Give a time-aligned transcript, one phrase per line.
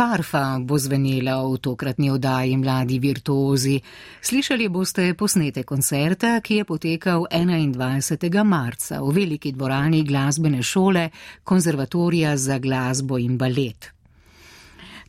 [0.00, 3.74] Harfa bo zvenela v tokratni oddaji Mladi virtuozi.
[4.24, 8.44] Slišali boste posnete koncerta, ki je potekal 21.
[8.44, 11.10] marca v veliki dvorani glasbene šole
[11.44, 13.99] Konzervatorija za glasbo in balet.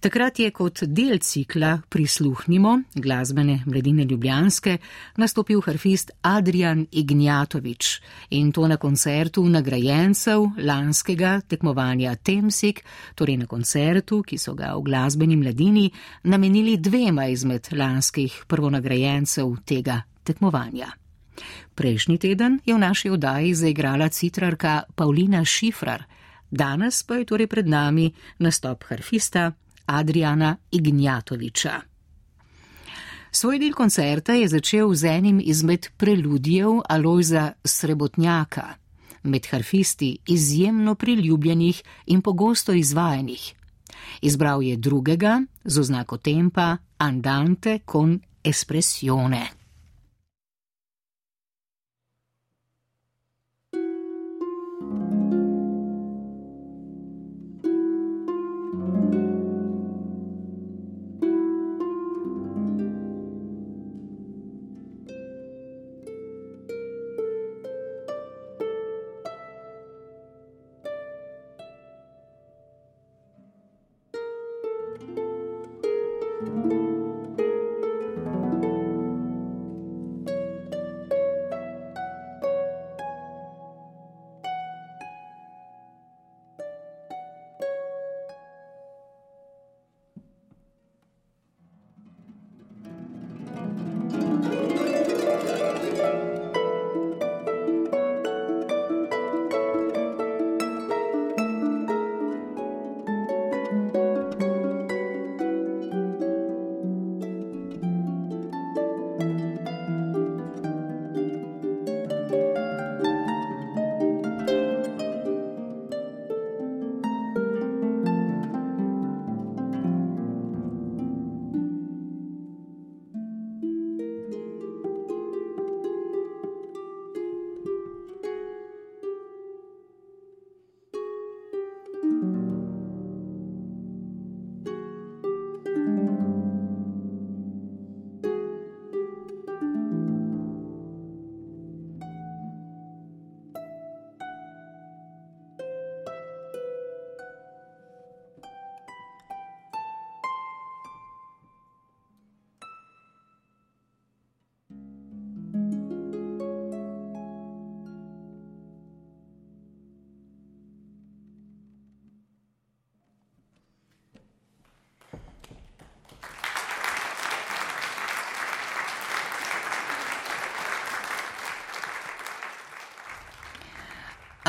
[0.02, 4.78] Takrat je kot del cikla Prisluhnimo glasbene mladine Ljubljanske
[5.22, 12.82] nastopil harfist Adrian Ignjatovič in to na koncertu nagrajencev lanskega tekmovanja Temsik,
[13.16, 15.86] torej na koncertu, ki so ga v glasbeni mladini
[16.24, 20.90] namenili dvema izmed lanskih prvonagrajencev tega tekmovanja.
[21.76, 26.04] Prejšnji teden je v naši oddaji zaigrala citrarka Paulina Šifrar,
[26.52, 29.52] danes pa je torej pred nami nastop harfista
[29.86, 31.82] Adriana Ignjatoviča.
[33.32, 38.68] Svoj del koncerta je začel z enim izmed preludijev Alojza Srebotnjaka,
[39.24, 43.54] med harfisti izjemno priljubljenih in pogosto izvajanih.
[44.22, 49.61] Izbral je drugega z oznako tempa Andante con espressione.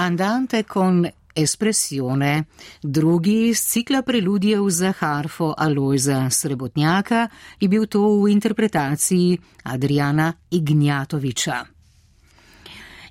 [0.02, 2.46] Andante con espressione,
[2.82, 7.28] drugi iz cikla preludijev za harfo Alojza Srebotnjaka
[7.60, 11.64] je bil to v interpretaciji Adriana Ignjatoviča.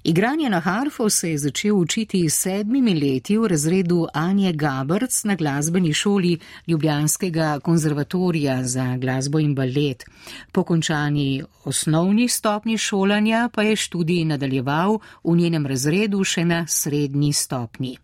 [0.04, 5.36] Igranje na harfo se je začel učiti s sedmimi leti v razredu Anje Gabrc na
[5.36, 10.06] glasbeni šoli Ljubljanskega konzervatorija za glasbo in balet.
[10.52, 17.34] Po končani osnovni stopni šolanja pa je študij nadaljeval v njenem razredu še na srednji
[17.34, 17.98] stopni.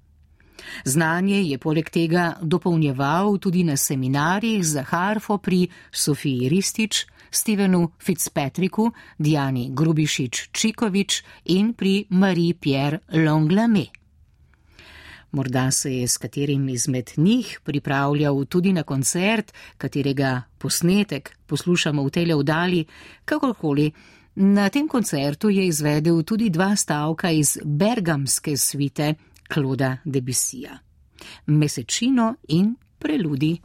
[0.85, 8.91] Znanje je poleg tega dopolnjeval tudi na seminarjih za harfo pri Sofiji Ristič, Stevenu Fitzpatricku,
[9.17, 13.85] Diani Grubišič Čikovič in pri Marie-Pierre Longlame.
[15.31, 22.09] Morda se je s katerim izmed njih pripravljal tudi na koncert, katerega posnetek poslušamo v
[22.09, 22.85] tele vdali,
[23.25, 23.91] kakorkoli.
[24.35, 29.13] Na tem koncertu je izvedel tudi dva stavka iz bergamske svite
[29.53, 30.77] Kloda Debisija.
[31.45, 33.57] Mesečino in preludi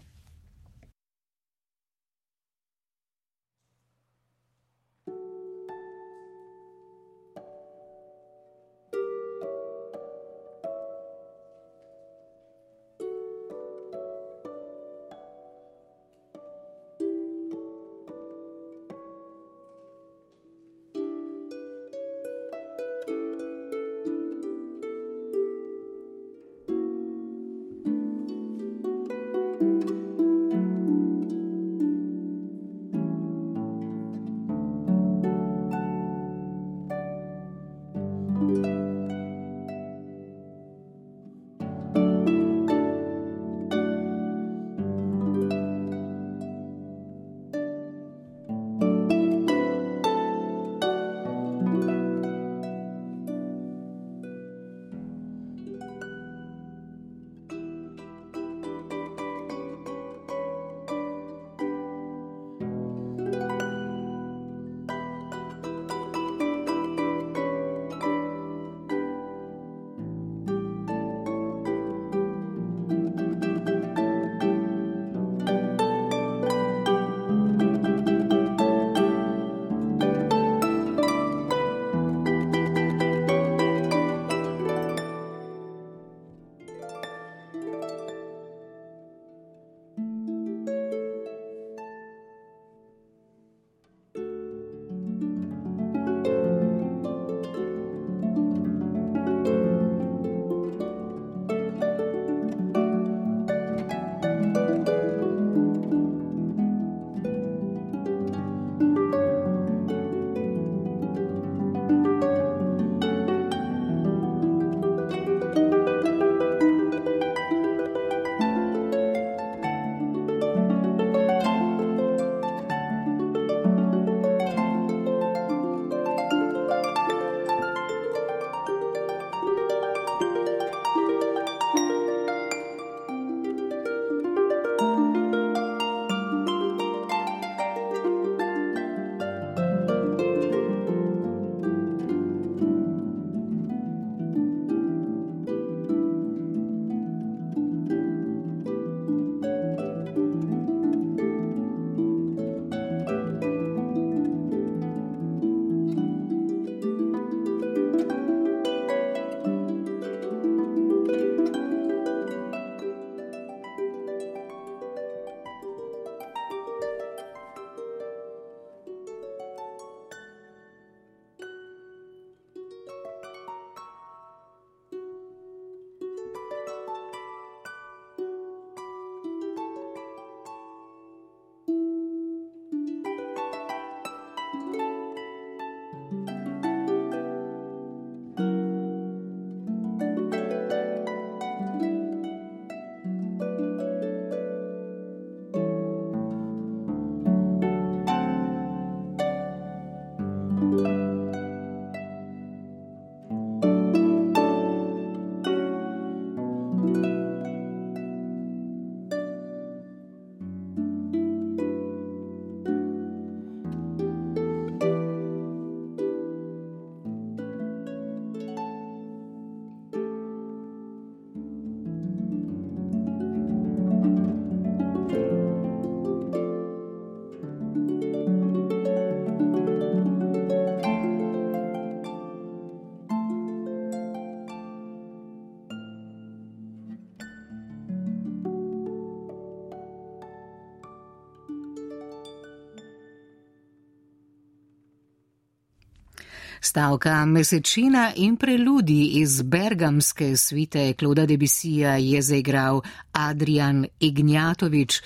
[246.65, 252.81] Stavka Mesečina in preludi iz bergamske svite Kloda Debisija je zaigral
[253.13, 255.01] Adrian Ignjatovič.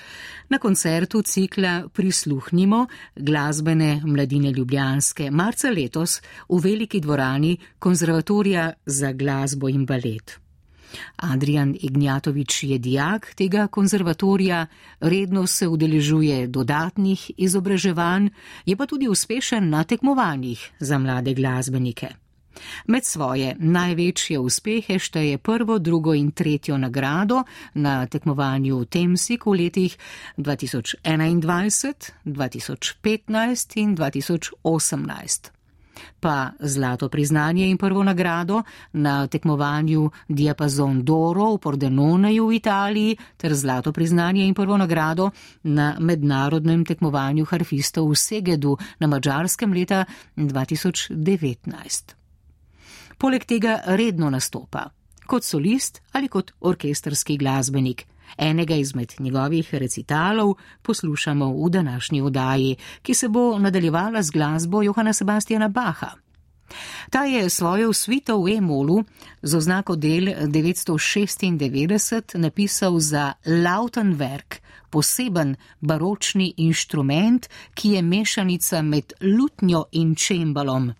[0.48, 2.86] Na koncertu cikla Prisluhnimo
[3.16, 10.45] glasbene mladine Ljubljanske marca letos v veliki dvorani Konzervatorija za glasbo in balet.
[11.16, 14.66] Adrian Ignjatovič je dijak tega konzervatorija,
[15.00, 18.28] redno se udeležuje dodatnih izobraževanj,
[18.66, 22.08] je pa tudi uspešen na tekmovanjih za mlade glasbenike.
[22.86, 27.42] Med svoje največje uspehe šteje prvo, drugo in tretjo nagrado
[27.74, 29.98] na tekmovanju Temsik v letih
[30.36, 35.55] 2021, 2015 in 2018
[36.20, 38.62] pa zlato priznanje in prvo nagrado
[38.92, 45.30] na tekmovanju Diapazon Doro v Pordenoneju v Italiji ter zlato priznanje in prvo nagrado
[45.62, 50.04] na mednarodnem tekmovanju harfistov v Segedu na Mačarskem leta
[50.36, 52.14] 2019.
[53.18, 54.90] Poleg tega redno nastopa
[55.26, 58.06] kot solist ali kot orkesterski glasbenik.
[58.38, 65.12] Enega izmed njegovih recitalov poslušamo v današnji oddaji, ki se bo nadaljevala z glasbo Johana
[65.12, 66.10] Sebastiana Baha.
[67.10, 69.04] Ta je svojo svito v Emolu
[69.42, 74.54] z oznako del 996 napisal za Lautenwerk,
[74.90, 80.92] poseben baročni inštrument, ki je mešanica med lutnjo in čembalom.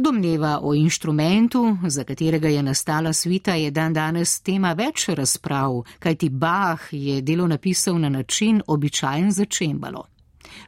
[0.00, 6.28] Domneva o inštrumentu, za katerega je nastala svita, je dan danes tema več razprav, kajti
[6.28, 10.04] Bach je delo napisal na način običajen za čembalo.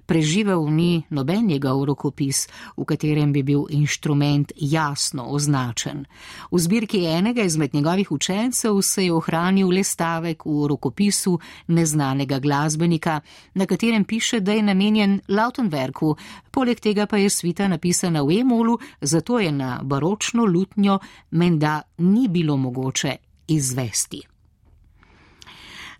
[0.06, 2.46] Preživel ni noben njegov rokopis,
[2.76, 6.04] v katerem bi bil inštrument jasno označen.
[6.50, 13.20] V zbirki enega izmed njegovih učencev se je ohranil le stavek v rokopisu neznanega glasbenika,
[13.54, 16.16] na katerem piše, da je namenjen Lautenwerku,
[16.50, 20.98] poleg tega pa je svita napisana v emolu, zato je na baročno lutnjo
[21.30, 23.16] menda ni bilo mogoče
[23.48, 24.29] izvesti.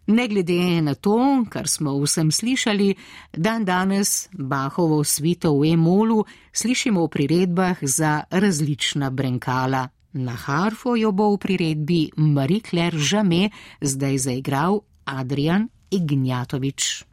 [0.07, 2.95] Ne glede na to, kar smo vsem slišali,
[3.37, 9.89] dan danes Bahovo svito v Emolu slišimo v priredbah za različna brenkala.
[10.13, 17.10] Na harfo jo bo v priredbi Marie-Claire Žame zdaj zaigral Adrian Ignjatovič.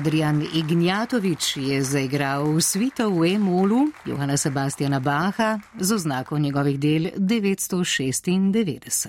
[0.00, 9.08] Adrian Ignjatovič je zaigral svito v E-molu Johana Sebastiana Baha z oznako njegovih del 996.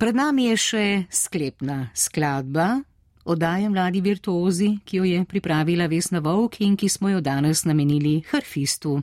[0.00, 2.80] Pred nami je še sklepna skladba,
[3.24, 8.22] oddaje Mladi virtuozi, ki jo je pripravila Vesna Vovk in ki smo jo danes namenili
[8.32, 9.02] harfistu.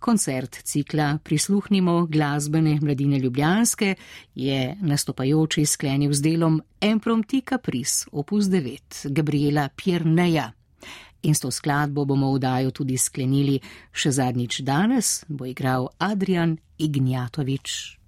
[0.00, 3.94] Koncert cikla Prisluhnimo glasbene mladine Ljubljanske
[4.34, 10.52] je nastopajoči sklenil z delom Empromti Caprice opus 9 Gabriela Pierneja.
[11.22, 13.60] In s to skladbo bomo vdajo tudi sklenili
[13.92, 18.03] še zadnjič danes, bo igral Adrian Ignjatovič.